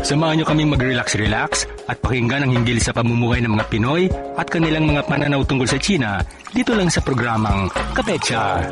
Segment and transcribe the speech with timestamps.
[0.00, 4.08] Samahan niyo kaming mag-relax-relax at pakinggan ang hinggil sa pamumuhay ng mga Pinoy
[4.40, 6.24] at kanilang mga pananaw tungkol sa China
[6.56, 8.64] dito lang sa programang Kapecha.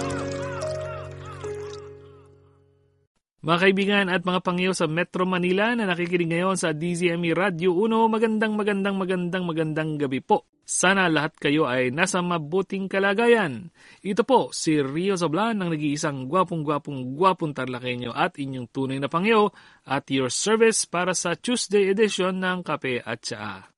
[3.48, 7.88] Mga kaibigan at mga pangyaw sa Metro Manila na nakikinig ngayon sa DZME Radio 1,
[8.12, 10.44] magandang magandang magandang magandang gabi po.
[10.68, 13.72] Sana lahat kayo ay nasa mabuting kalagayan.
[14.04, 19.48] Ito po si Rio Zablan ng nag-iisang gwapong-gwapong gwapong tarlakenyo at inyong tunay na pangyaw
[19.88, 23.77] at your service para sa Tuesday edition ng Kape at Tsaa.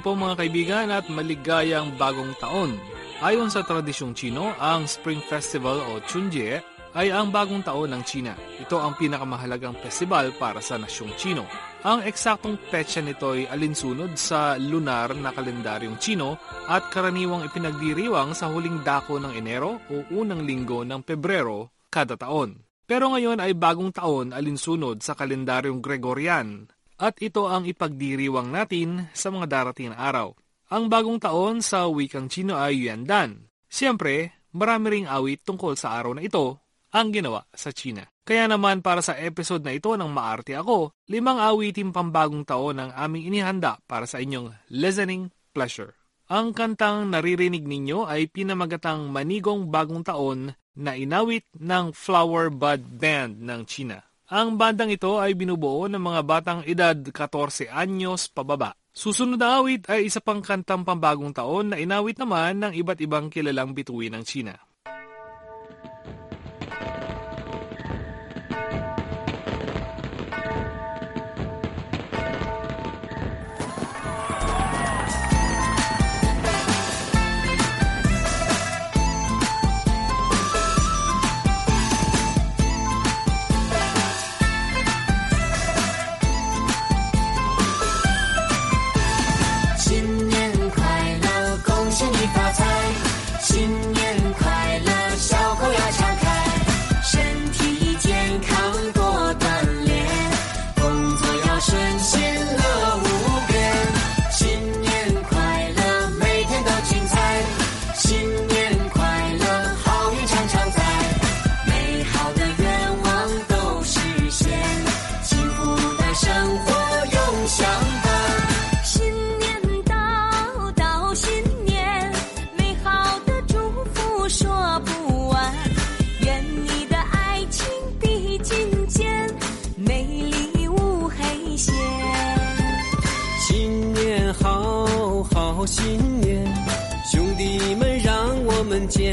[0.00, 2.72] Gabi po mga kaibigan at maligayang bagong taon.
[3.20, 6.56] Ayon sa tradisyong Chino, ang Spring Festival o Chunjie
[6.96, 8.32] ay ang bagong taon ng China.
[8.32, 11.44] Ito ang pinakamahalagang festival para sa nasyong Chino.
[11.84, 18.48] Ang eksaktong petsa nito ay alinsunod sa lunar na kalendaryong Chino at karaniwang ipinagdiriwang sa
[18.48, 22.56] huling dako ng Enero o unang linggo ng Pebrero kada taon.
[22.88, 29.32] Pero ngayon ay bagong taon alinsunod sa kalendaryong Gregorian at ito ang ipagdiriwang natin sa
[29.32, 30.36] mga darating na araw.
[30.68, 33.48] Ang bagong taon sa wikang Chino ay Yuandan.
[33.66, 36.60] Siyempre, marami ring awit tungkol sa araw na ito
[36.92, 38.04] ang ginawa sa China.
[38.22, 42.90] Kaya naman para sa episode na ito ng Maarte Ako, limang awitin pambagong taon ang
[42.94, 45.96] aming inihanda para sa inyong listening pleasure.
[46.30, 53.42] Ang kantang naririnig ninyo ay pinamagatang Manigong Bagong Taon na inawit ng Flower Bud Band
[53.42, 53.98] ng China.
[54.30, 58.78] Ang bandang ito ay binubuo ng mga batang edad 14 anyos pababa.
[58.94, 63.26] Susunod na awit ay isa pang kantang pambagong taon na inawit naman ng iba't ibang
[63.26, 64.54] kilalang bituin ng China.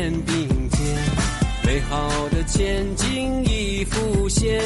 [0.07, 0.79] 肩并肩，
[1.65, 4.63] 美好的前景已浮现，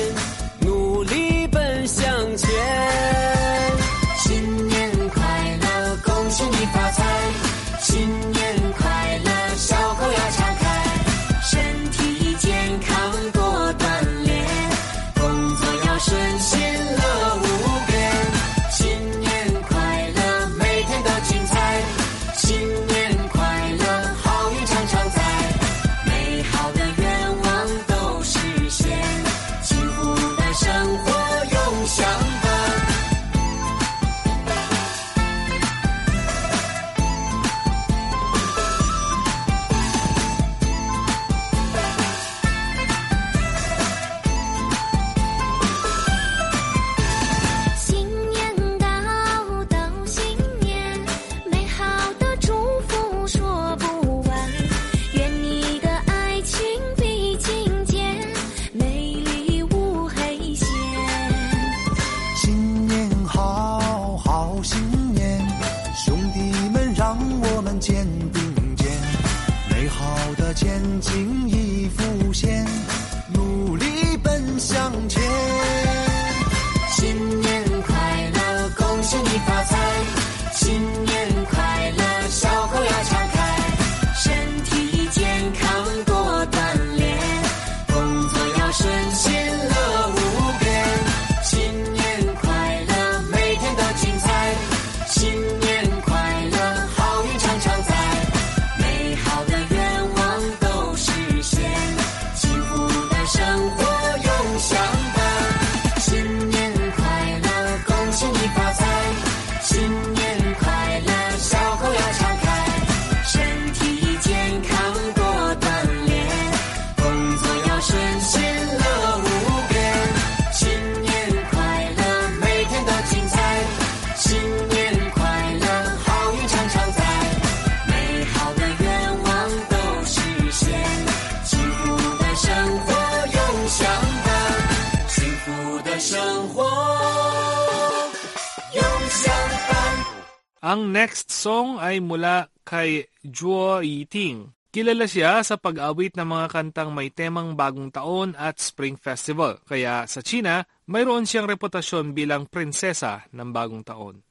[140.61, 144.53] Ang next song ay mula kay Zhuo Yiting.
[144.69, 149.57] Kilala siya sa pag-awit ng mga kantang may temang bagong taon at Spring Festival.
[149.65, 154.21] Kaya sa China, mayroon siyang reputasyon bilang prinsesa ng bagong taon.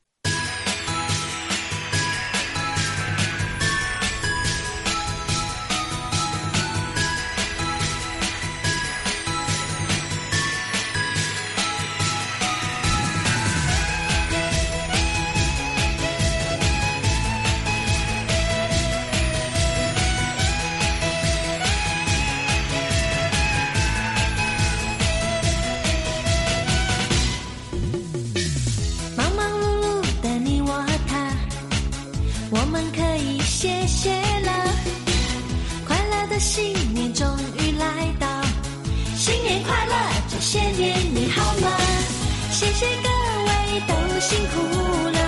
[42.80, 43.08] 谢谢各
[43.44, 45.19] 位，都辛苦了。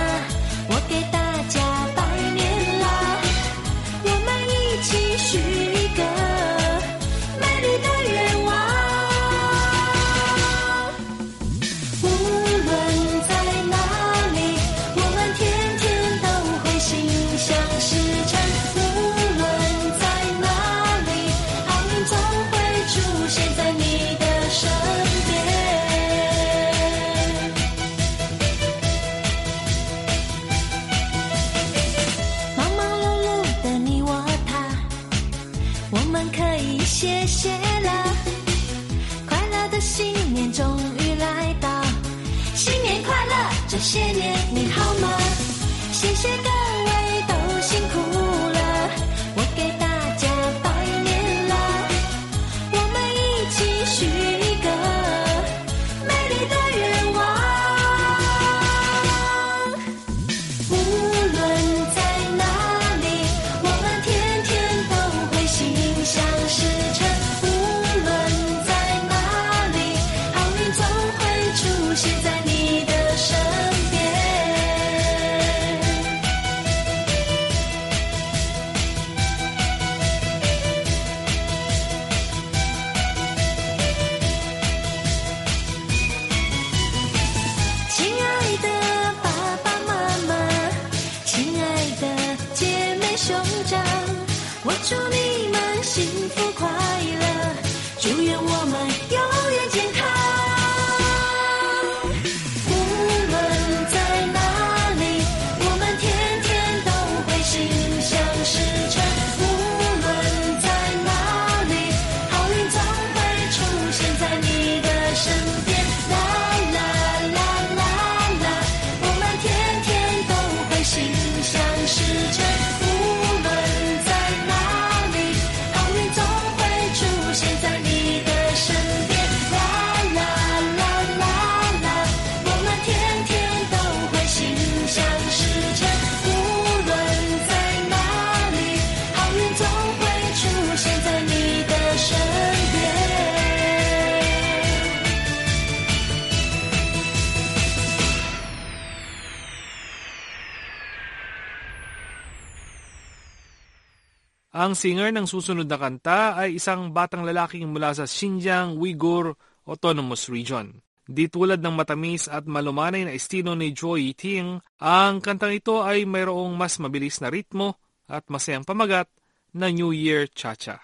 [154.73, 159.37] Ang singer ng susunod na kanta ay isang batang lalaking mula sa Xinjiang Uyghur
[159.69, 160.81] Autonomous Region.
[161.05, 166.09] Di tulad ng matamis at malumanay na estilo ni Joy Ting, ang kantang ito ay
[166.09, 167.77] mayroong mas mabilis na ritmo
[168.09, 169.13] at masayang pamagat
[169.53, 170.81] na New Year Cha-Cha.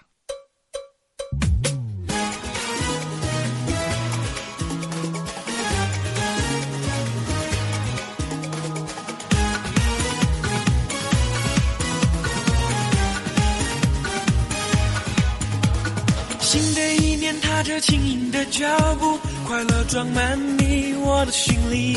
[17.70, 21.96] 着轻盈的脚步，快乐装满你我的心里。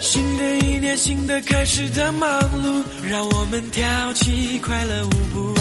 [0.00, 2.28] 新的一年，新的开始的忙
[2.60, 5.54] 碌，让我们跳起快乐舞步。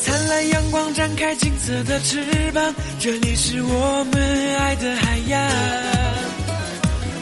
[0.00, 5.38] 灿烂阳光展开金色的翅膀，这里是我们爱的海洋。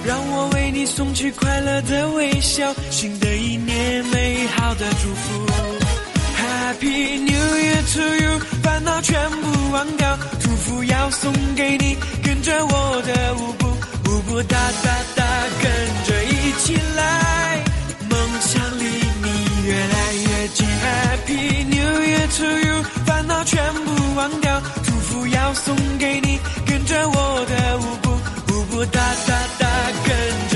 [0.06, 5.87] 让我为你送去快乐的微笑，新的一年美好的祝福。
[6.80, 13.66] Happy New Year to you，烦恼全部忘掉，祝福要送给你，跟着我的舞步，
[14.08, 15.24] 舞步哒哒哒，
[15.60, 15.68] 跟
[16.06, 17.64] 着一起来，
[18.08, 20.68] 梦想离你越来越近。
[20.68, 28.10] Happy New Year to you，烦恼全部忘掉，祝福要送给你，跟着我的舞步，
[28.54, 29.66] 舞步哒哒哒，
[30.06, 30.47] 跟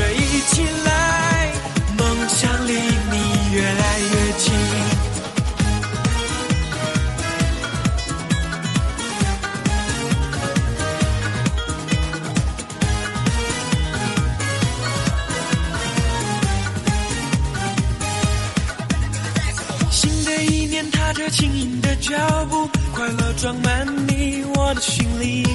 [22.02, 25.46] 脚步，快乐装满你我的心里。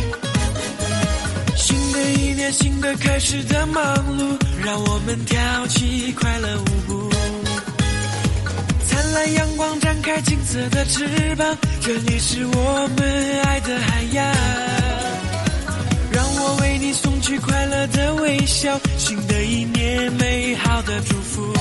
[1.57, 3.83] 新的一年，新的开始的忙
[4.17, 5.37] 碌，让我们跳
[5.67, 7.09] 起快乐舞步。
[8.87, 14.25] 灿烂阳光展开金色的翅膀，这里是我们爱的海洋。
[16.13, 21.53] 让我为你送去快乐的微笑，新的一年美好的祝福。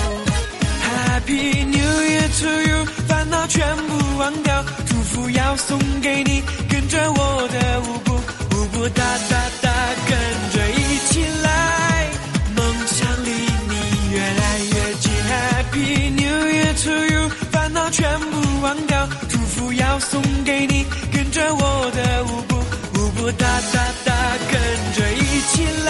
[0.86, 2.86] Happy New Year to you，
[3.48, 9.70] 全部忘掉，祝福要送给你，跟着我的舞步，舞步哒哒哒，
[10.08, 10.18] 跟
[10.52, 12.08] 着一起来，
[12.56, 15.12] 梦想离你越来越近。
[15.30, 22.56] Happy New Year to you，烦恼全部忘掉，祝福要送给你，跟着我的舞步，
[22.98, 24.12] 舞步哒哒哒，
[24.50, 24.58] 跟
[24.94, 25.85] 着一起来，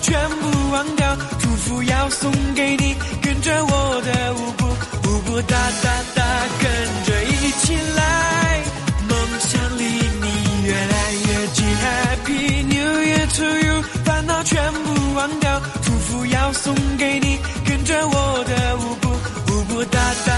[0.00, 4.66] 全部忘掉，祝福要送给你，跟着我的舞步，
[5.08, 6.22] 舞步哒哒哒，
[6.60, 8.62] 跟着一起来，
[9.08, 11.66] 梦想离你越来越近。
[11.78, 19.08] Happy New Year to you，烦恼全部忘掉，祝福要送给你，跟着我的舞步，
[19.52, 20.32] 舞步哒哒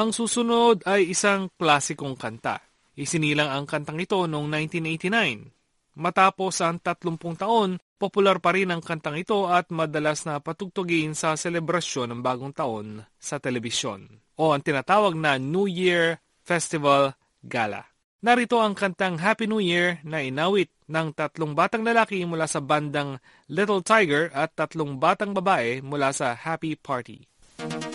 [0.00, 2.56] Ang susunod ay isang klasikong kanta.
[2.96, 6.00] Isinilang ang kantang ito noong 1989.
[6.00, 11.36] Matapos ang 30 taon, popular pa rin ang kantang ito at madalas na patugtugin sa
[11.36, 14.08] selebrasyon ng bagong taon sa telebisyon
[14.40, 16.16] o ang tinatawag na New Year
[16.48, 17.12] Festival
[17.44, 17.84] Gala.
[18.24, 23.20] Narito ang kantang Happy New Year na inawit ng tatlong batang lalaki mula sa bandang
[23.52, 27.28] Little Tiger at tatlong batang babae mula sa Happy Party.
[27.60, 27.89] 你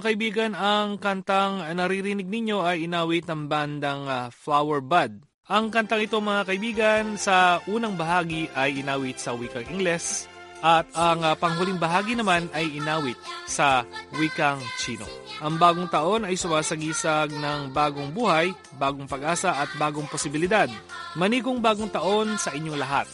[0.00, 5.22] Kaibigan, ang kantang naririnig ninyo ay inawit ng bandang ah, Flower Bud.
[5.50, 11.24] Ang kantang ito mga kaibigan sa unang bahagi ay inawit sa wikang Ingles at ang
[11.24, 13.16] ah, panghuling bahagi naman ay inawit
[13.48, 13.84] sa
[14.16, 15.08] wikang Chino.
[15.40, 20.68] Ang bagong taon ay sumasagisag ng bagong buhay, bagong pag-asa at bagong posibilidad.
[21.16, 23.08] Manikong bagong taon sa inyong lahat.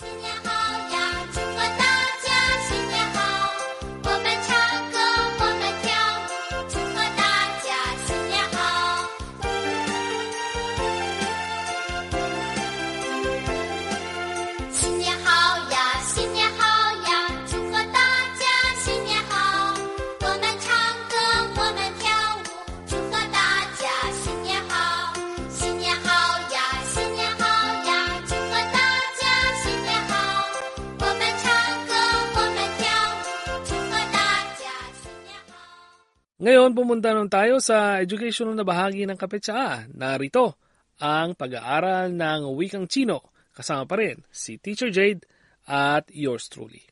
[36.47, 39.91] Ngayon, pumunta nun tayo sa educational na bahagi ng Kapetsaa.
[39.91, 40.55] Narito
[41.03, 43.35] ang pag-aaral ng wikang Chino.
[43.51, 45.27] Kasama pa rin si Teacher Jade
[45.67, 46.87] at yours truly.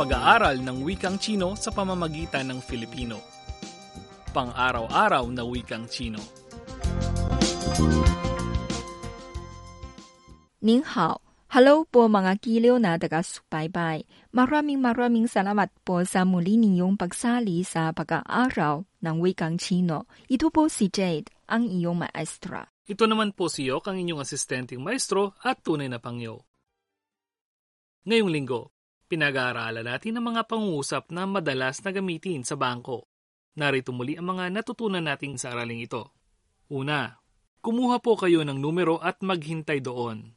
[0.00, 3.20] Pag-aaral ng wikang Chino sa pamamagitan ng Filipino.
[4.32, 6.24] Pang-araw-araw na wikang Chino.
[10.64, 11.21] 您好
[11.52, 14.08] ，Hello po mga kiliw na taga-subaybay.
[14.32, 20.08] Maraming maraming salamat po sa muli ninyong pagsali sa pag-aaral ng wikang Chino.
[20.32, 22.64] Ito po si Jade, ang iyong maestra.
[22.88, 26.48] Ito naman po si Yok, ang inyong asistenteng maestro at tunay na pangyo.
[28.08, 28.72] Ngayong linggo,
[29.12, 33.04] pinag-aaralan natin ang mga pangungusap na madalas na gamitin sa bangko.
[33.60, 36.16] Narito muli ang mga natutunan natin sa araling ito.
[36.72, 37.12] Una,
[37.60, 40.32] kumuha po kayo ng numero at maghintay doon.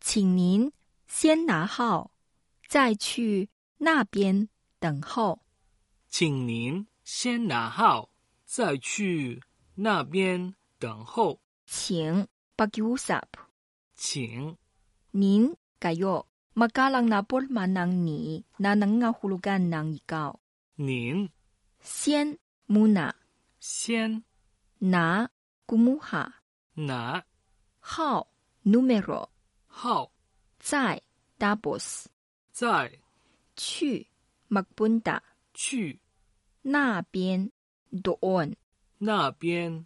[0.00, 0.72] 请您
[1.06, 2.12] 先拿号，
[2.68, 5.40] 再去那边等候。
[6.08, 8.10] 请您先拿号，
[8.44, 9.42] 再去
[9.74, 11.40] 那边等候。
[11.66, 13.26] 请 pag-usap.
[13.96, 14.56] 请
[15.12, 16.26] Nin kayo.
[16.56, 20.32] Magalang na man ng ni na nangangahulugan ng ikaw.
[20.76, 21.28] 您
[21.82, 23.12] Sien muna.
[23.60, 24.24] 先
[24.80, 25.28] Na
[25.66, 26.32] kumuha.
[26.76, 27.24] 拿
[27.80, 28.26] Hao
[28.64, 29.35] numero.
[29.75, 30.11] 号，
[30.61, 30.99] Zai
[31.39, 32.05] tapos.
[32.53, 32.99] 再
[33.55, 34.05] Chu
[34.49, 35.21] magpunta.
[35.53, 35.99] 去
[36.63, 37.51] Na bien
[37.91, 38.55] doon.
[38.99, 39.85] 那边。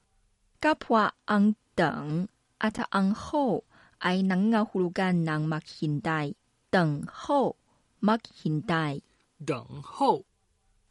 [0.60, 2.28] Kapwa ang deng
[2.60, 3.64] at ang ho
[4.00, 6.36] ay nangangahulugan ng maghintay.
[6.72, 7.56] Deng ho,
[8.02, 9.02] maghintay.
[9.46, 10.26] 等候。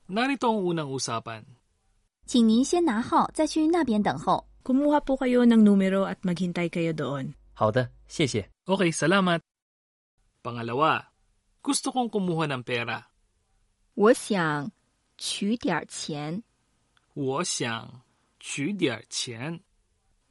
[0.08, 1.44] Narito ang unang usapan.
[2.26, 4.46] 请您先拿号，再去那边等候。
[4.64, 7.34] Kumuha po kayo ng numero at maghintay kayo doon.
[7.52, 8.48] 好的，谢谢。
[8.68, 9.40] Okay, salamat.
[10.44, 11.04] Pangalawa,
[11.64, 13.00] gusto kong kumuha ng pera.
[13.94, 14.72] 我想
[15.16, 16.42] 取点钱。
[17.14, 18.02] 我想
[18.40, 19.62] 取点钱。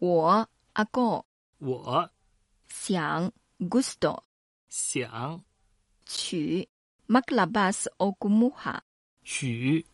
[0.03, 1.23] 我 ako
[1.59, 2.11] 我
[2.67, 4.23] 想 gusto
[4.67, 5.41] 想
[6.05, 6.67] 取
[7.07, 8.83] maglabas o kumuha
[9.23, 9.85] 取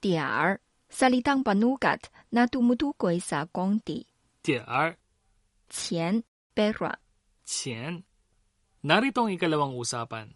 [0.00, 0.56] tiar
[0.88, 4.08] salitang panukat na tumutukoy sa konti
[4.40, 4.96] 点儿
[5.68, 6.24] 钱
[6.56, 6.96] pera
[7.47, 8.03] 钱。
[8.83, 10.35] Narito ang ikalawang usapan.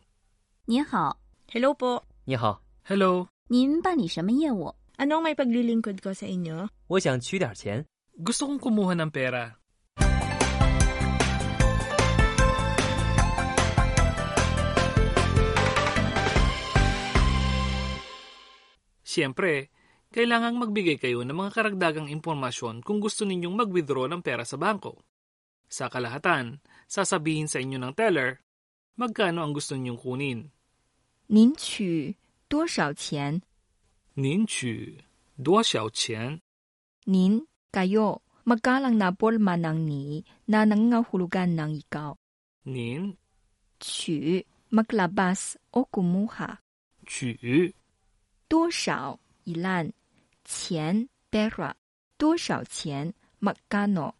[0.63, 1.19] 您好
[1.51, 2.07] ，Hello po.
[2.23, 6.71] 你好，Hello, 您办理什么业务？Anong may paglilingkod ko sa inyo?
[6.87, 7.83] 我想取点钱。
[8.15, 9.59] gusto kong kumuha ng pera.
[19.03, 19.67] Siyempre,
[20.15, 25.03] kailangang magbigay kayo ng mga karagdagang impormasyon kung gusto ninyong mag-withdraw ng pera sa bangko.
[25.67, 26.59] Sa kalahatan,
[26.90, 28.40] sasabihin sa inyo ng teller,
[28.96, 30.40] magkano ang gusto ninyong kunin.
[31.28, 32.14] 您取
[32.48, 33.42] 多少钱？
[34.14, 35.04] 您取
[35.42, 36.40] 多少钱？
[37.06, 42.14] Nin, kayo, magkalang na porma ng ni na nangangahulugan ng ikaw.
[42.64, 43.18] 您
[43.78, 46.62] 取, maglabas o kumuha.
[47.06, 47.74] 取
[48.48, 49.92] 多少, ilan.
[50.44, 51.74] 钱, pera.
[52.16, 54.14] 多少钱, magkano.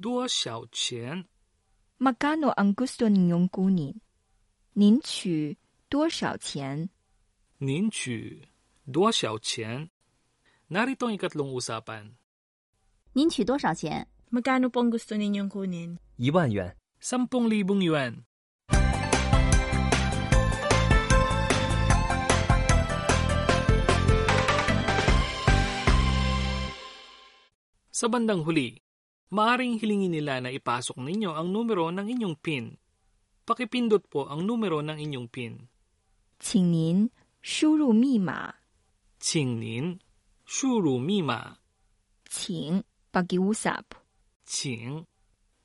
[0.00, 1.26] 多少钱？
[2.02, 3.94] Magkano ang gusto ninyong kunin?
[4.74, 5.56] 您取
[5.88, 6.88] 多少钱？
[7.58, 8.48] 您取
[8.90, 9.90] 多少钱？
[10.68, 12.16] Narito ang ikatlong usapan.
[13.12, 14.08] 您取多少钱？
[14.32, 16.00] Magkano po ang gusto ninyong kunin?
[16.16, 18.24] 一万元， Sampung libong yuan.
[27.92, 28.82] Sa bandang huli,
[29.32, 32.76] maaring hilingin nila na ipasok ninyo ang numero ng inyong PIN.
[33.42, 35.54] Pakipindot po ang numero ng inyong PIN.
[36.42, 37.08] 请您
[37.40, 38.54] 输入密码。
[39.20, 39.98] 请您
[40.44, 41.56] 输入密码。
[42.28, 43.84] 请 pag-iusap.
[44.44, 45.06] 请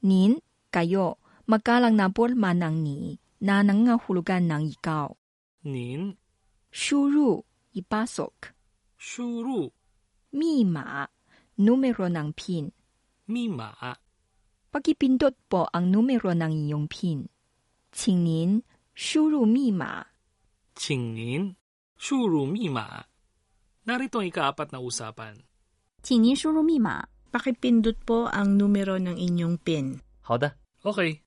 [0.05, 0.37] Nin,
[0.69, 1.17] kayo,
[1.49, 5.09] magkalang na porma ng ni na nangangahulugan ng ikaw.
[5.65, 6.15] 您
[6.69, 8.53] 输入, ipasok.
[8.97, 9.73] 输入
[10.29, 11.09] 密码,
[11.57, 12.69] numero ng PIN.
[13.25, 13.97] 密码。
[14.71, 17.29] Pagipindot po ang numero ng iyong PIN.
[17.91, 18.61] 请您
[18.93, 20.05] 输入密码。
[20.75, 21.55] 请您
[21.97, 23.05] 输入密码。
[23.85, 25.39] Narito ang ikaapat na usapan.
[26.03, 27.07] 请您输入密码。
[27.31, 29.99] Pakipindot po ang numero ng inyong PIN.
[30.21, 31.19] 好的， Okay.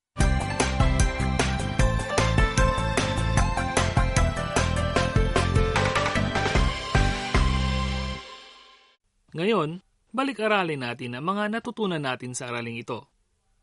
[9.31, 9.79] Ngayon,
[10.15, 13.07] balik-aralin natin ang mga natutunan natin sa araling ito.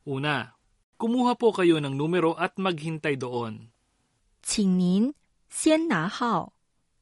[0.07, 0.55] Una,
[0.95, 3.69] kumuha po kayo ng numero at maghintay doon.
[4.41, 5.11] 请您
[5.49, 6.53] 先拿号，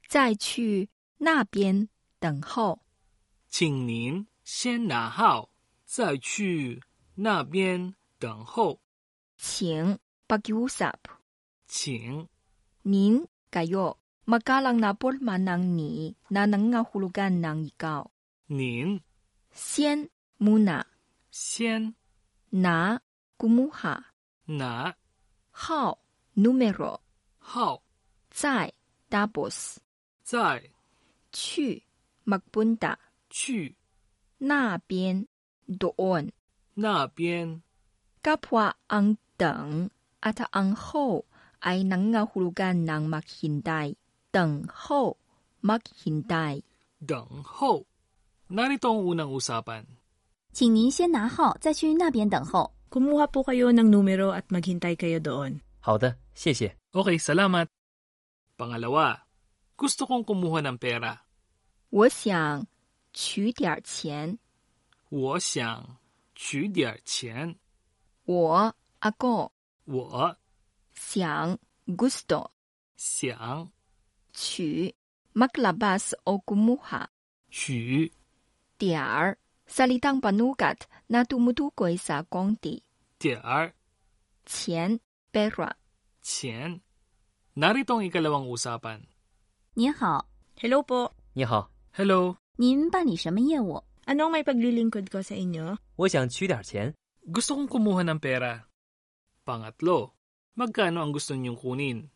[0.10, 1.90] 再去那边
[2.20, 2.82] 等候。
[3.50, 5.50] 请您先拿号，
[5.86, 6.82] 再去
[7.14, 8.82] 那边等候。
[9.38, 10.98] 请 pag-iusap.
[11.68, 12.28] 请
[12.86, 18.10] Nin, kayo, magkalang na porma ng ni na nangangahulugan ng ikaw.
[18.50, 19.02] 您
[19.53, 20.09] Sien
[20.39, 20.85] muna.
[21.31, 21.95] Sien.
[22.53, 22.99] Na
[23.39, 24.05] kumuha.
[24.47, 24.93] Na.
[25.53, 25.99] How
[26.37, 27.01] numero.
[27.41, 27.83] How.
[28.35, 28.71] Zai
[29.11, 29.79] tapos.
[30.25, 30.71] Zai.
[31.33, 31.83] Chu
[32.27, 32.97] magpunta.
[33.29, 33.75] Chu.
[34.41, 35.27] Na bian
[35.67, 36.31] doon.
[36.77, 37.63] Na bian.
[38.23, 39.91] Kapwa ang teng
[40.23, 41.27] at ang ho
[41.63, 43.97] ay nangahulugan ng maghintay.
[44.31, 45.19] Teng ho
[45.63, 46.63] maghintay.
[47.01, 47.90] Deng ho
[48.50, 49.86] Narito ang unang usapan.
[50.54, 52.72] 请您先拿号，再去那边等候。
[52.90, 55.60] Kumuha po kayo ng numero at maghintay kayo doon.
[55.82, 56.78] 好的，谢谢。
[56.94, 57.68] Okay, salamat.
[58.56, 59.28] Pangalawa,
[59.76, 61.20] gusto kong kumuha ng pera.
[61.90, 62.66] 我想
[63.12, 64.40] 取点儿钱。
[65.10, 65.98] 我想
[66.36, 67.56] 取点钱。
[68.26, 69.52] 我 ako
[69.86, 70.36] 我
[70.96, 72.50] 想 gusto
[72.96, 73.70] 想
[74.34, 74.96] 取
[75.34, 77.06] maglabas o kumuha
[77.52, 78.12] 取
[78.80, 82.84] tiar salitang panukat na tumutukoy sa konti
[83.18, 83.74] 点儿
[84.46, 85.00] 钱
[85.32, 85.74] pera
[86.22, 86.82] 钱。
[87.56, 89.08] Narito ang ikalawang usapan.
[89.74, 90.28] 您好，
[90.60, 91.12] Hello po.
[91.34, 93.84] 你好， Hello, 您办理什么业务？
[94.06, 95.78] Anong may paglilingkod ko sa inyo?
[95.96, 96.94] 我想取点钱。
[97.26, 98.68] gusto kong kumuha ng pera.
[99.48, 100.14] Pangatlo,
[100.60, 102.12] magkano ang gusto niyong kunin?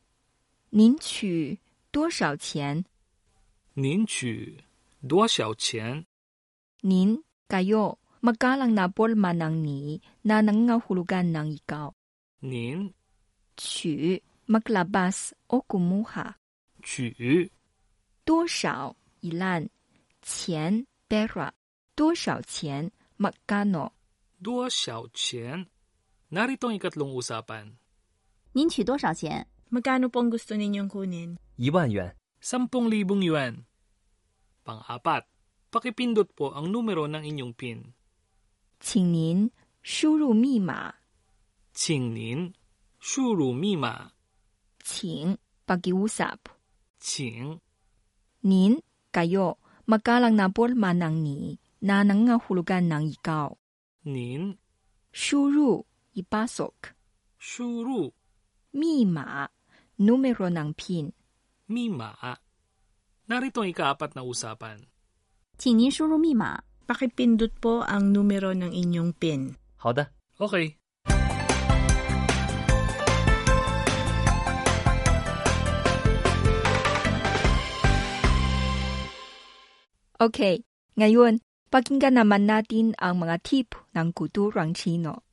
[0.69, 1.57] 您取
[1.89, 2.85] 多少钱？
[3.73, 4.63] 您取
[5.07, 6.05] 多少钱？
[6.84, 11.92] nin, kayo, magkalang na porma ng ni na nangangahulugan ng ikaw.
[12.44, 12.92] Nin?
[13.56, 16.36] Qu, maglabas o kumuha.
[16.84, 17.48] Qu.
[18.24, 19.68] Dosyao, ilan.
[20.24, 21.52] Qian, pera.
[21.96, 22.88] Dosyao qian,
[23.20, 23.92] magkano.
[24.40, 25.68] Dosyao qian.
[26.32, 27.76] Narito ang ikatlong usapan.
[28.56, 29.44] Nin qu dosyao qian?
[29.74, 31.36] Magkano pong gusto ninyong kunin?
[31.58, 32.14] Iwan yuan.
[32.38, 33.66] Sampung libong yuan.
[34.62, 35.33] Pang-apat
[35.73, 37.79] pakipindot po ang numero ng inyong PIN.
[38.79, 39.51] 请您
[39.83, 40.95] 输入密码。
[41.73, 42.53] 请您
[42.99, 44.11] 输入密码。
[44.83, 46.39] 请 pag-iusap.
[46.99, 47.59] 请
[48.41, 48.79] Nin,
[49.11, 53.51] kayo, magkalang na porma ng ni na nangangahulugan ng ikaw.
[54.07, 54.55] 您
[55.11, 55.83] Shuru,
[56.15, 56.95] ipasok.
[57.37, 58.13] 输入
[58.71, 59.49] Mima,
[59.97, 61.11] numero ng PIN.
[61.65, 62.37] 密码。
[63.29, 64.81] Narito ang ikaapat na usapan.
[65.63, 66.61] 请您输入密码。
[66.89, 69.53] Pakipindot po ang numero ng inyong PIN.
[69.77, 70.75] 好的， Okay.
[80.19, 80.67] Okay,
[80.99, 81.39] ngayon,
[81.71, 85.23] pakinggan naman natin ang mga tip ng kulturang Chino.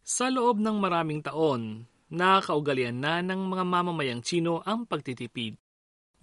[0.00, 5.60] Sa loob ng maraming taon, nakakaugalian na ng mga mamamayang Chino ang pagtitipid.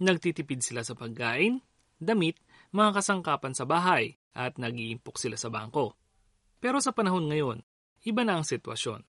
[0.02, 1.62] Nagtitipid sila sa pagkain,
[2.00, 2.34] damit,
[2.69, 5.97] mga kasangkapan sa bahay, at nag-iimpok sila sa bangko.
[6.61, 7.59] Pero sa panahon ngayon,
[8.05, 9.03] iba na ang sitwasyon.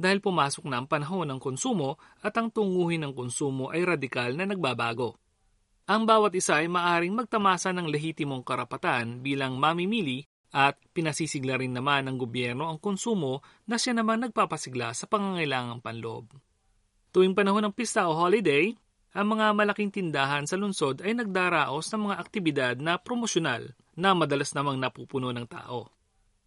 [0.00, 4.48] Dahil pumasok na ang panahon ng konsumo at ang tunguhin ng konsumo ay radikal na
[4.48, 5.20] nagbabago.
[5.90, 12.06] Ang bawat isa ay maaring magtamasa ng lehitimong karapatan bilang mamimili at pinasisigla rin naman
[12.06, 16.32] ng gobyerno ang konsumo na siya naman nagpapasigla sa pangangailangang panloob.
[17.10, 18.70] Tuwing panahon ng pista o holiday,
[19.10, 24.54] ang mga malaking tindahan sa lungsod ay nagdaraos ng mga aktibidad na promosyonal na madalas
[24.54, 25.90] namang napupuno ng tao.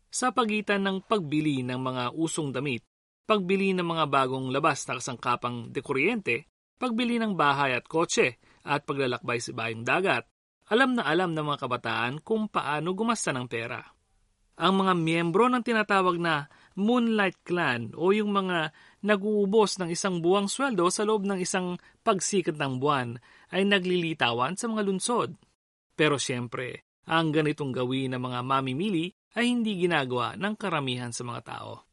[0.07, 2.85] Sa pagitan ng pagbili ng mga usong damit,
[3.27, 6.47] pagbili ng mga bagong labas na kasangkapang dekuryente,
[6.79, 10.23] pagbili ng bahay at kotse, at paglalakbay sa bayong dagat,
[10.71, 13.83] alam na alam ng mga kabataan kung paano gumasta ng pera.
[14.55, 16.47] Ang mga miyembro ng tinatawag na
[16.79, 18.71] Moonlight Clan o yung mga
[19.03, 23.19] nag-uubos ng isang buwang sweldo sa loob ng isang pagsikat ng buwan
[23.51, 25.35] ay naglilitawan sa mga lunsod.
[25.93, 31.41] Pero siyempre, ang ganitong gawin ng mga mamimili ay hindi ginagawa ng karamihan sa mga
[31.43, 31.83] tao.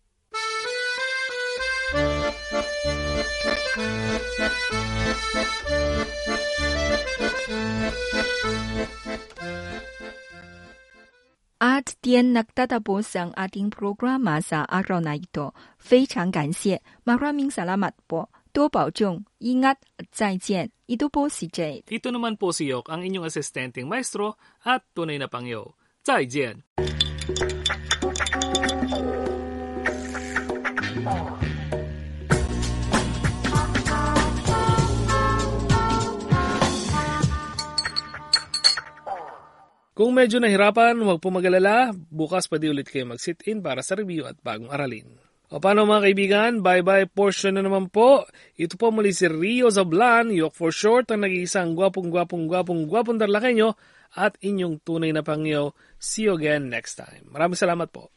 [11.59, 15.55] At diyan nagtatapos ang ating programa sa araw na ito.
[15.79, 16.83] 非常感谢.
[17.07, 18.27] Maraming salamat po.
[18.55, 20.71] 多保重, ingat at 再见.
[20.87, 21.83] Ito po si Jade.
[21.91, 25.75] Ito naman po si Yok, ang inyong asistenteng maestro at tunay na pangyo.
[26.03, 26.63] 再见!
[40.00, 41.92] Kung medyo nahirapan, huwag po mag-alala.
[41.92, 45.04] Bukas pwede ulit kayo mag-sit-in para sa review at bagong aralin.
[45.52, 48.24] O paano mga kaibigan, bye-bye portion na naman po.
[48.56, 53.76] Ito po muli si Rio Zablan, Yok for short, ang nag-iisang gwapong-gwapong-gwapong-gwapong darlakenyo
[54.16, 55.76] at inyong tunay na pangyo.
[56.00, 57.28] See you again next time.
[57.28, 58.08] Maraming salamat po.